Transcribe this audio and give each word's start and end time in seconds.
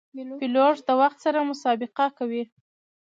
پیلوټ 0.39 0.77
د 0.87 0.89
وخت 1.01 1.17
سره 1.25 1.47
مسابقه 1.51 2.05
کوي. 2.17 2.43